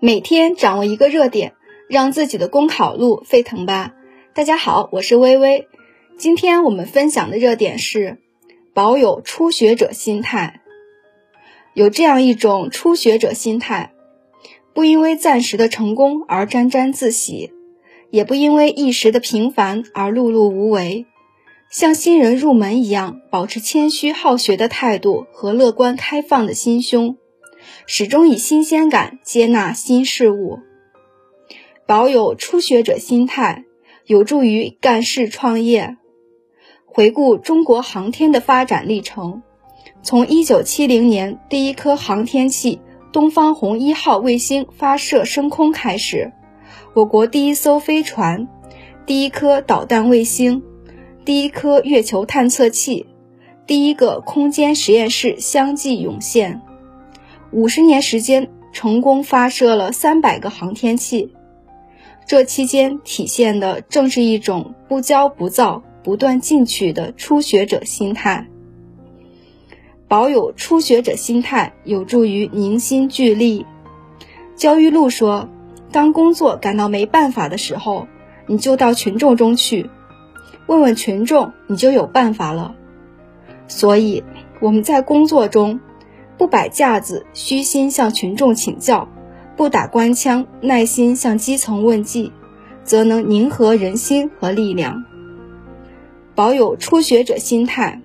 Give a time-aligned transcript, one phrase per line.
[0.00, 1.54] 每天掌握一个热点，
[1.88, 3.94] 让自己的公考路沸腾吧！
[4.34, 5.68] 大家好，我是微微。
[6.18, 8.18] 今天我们分享的热点是
[8.74, 10.60] 保有初学者心态。
[11.72, 13.92] 有这样一种初学者心态，
[14.74, 17.52] 不因为暂时的成功而沾沾自喜，
[18.10, 21.06] 也不因为一时的平凡而碌碌无为，
[21.70, 27.16] 像新人入门一样，保持谦虚好学的态度和乐观开放的心胸。
[27.86, 30.60] 始终以新鲜感接纳新事物，
[31.86, 33.64] 保有初学者心态，
[34.06, 35.98] 有助于干事创业。
[36.86, 39.42] 回顾中国航天的发展历程，
[40.02, 42.80] 从1970年第一颗航天器
[43.12, 46.32] 东方红一号卫星发射升空开始，
[46.94, 48.48] 我国第一艘飞船、
[49.04, 50.62] 第一颗导弹卫星、
[51.24, 53.06] 第一颗月球探测器、
[53.66, 56.62] 第一个空间实验室相继涌现。
[57.54, 61.32] 五十年时间，成功发射了三百个航天器。
[62.26, 68.48] 这期间体现的正是一种不骄不躁、不断进取的初学者心态。
[70.08, 73.66] 保有初学者心态，有助于凝心聚力。
[74.56, 75.48] 焦裕禄说
[75.92, 78.08] ：“当工作感到没办法的时候，
[78.48, 79.88] 你就到群众中去，
[80.66, 82.74] 问问群众，你就有办法了。”
[83.68, 84.24] 所以
[84.60, 85.78] 我们在工作中。
[86.36, 89.08] 不摆架子，虚心向群众请教；
[89.56, 92.32] 不打官腔，耐心向基层问计，
[92.82, 95.04] 则能凝合人心和力量。
[96.34, 98.00] 保有初学者心态，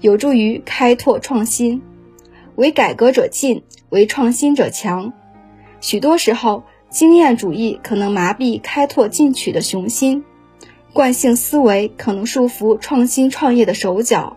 [0.00, 1.80] 有助于开拓创新。
[2.56, 5.12] 为改革者进，为创新者强。
[5.80, 10.22] 许多时候，经验主义可能麻痹开拓进取的雄心，
[10.92, 14.36] 惯性思维可能束缚创新创业的手脚。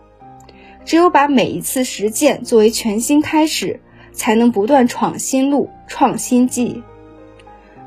[0.84, 3.80] 只有把每一次实践作为全新开始，
[4.12, 6.82] 才能不断闯新路、创新纪。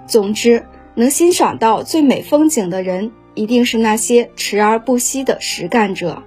[0.07, 6.23] 总之，能欣赏到最美风景的人，一定是那些持而不息的实干者。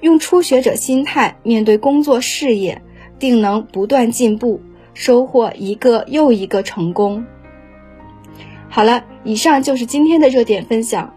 [0.00, 2.80] 用初学者心态面对工作事业，
[3.18, 4.60] 定能不断进步，
[4.94, 7.26] 收获一个又一个成功。
[8.68, 11.12] 好了，以上就是今天的热点分享。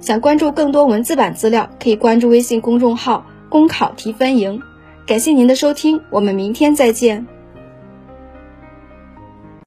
[0.00, 3.26] 想关注更多文字版资料，可以关注微信公众号。
[3.52, 4.62] 公考提分营，
[5.04, 7.26] 感谢您的收听，我们明天再见。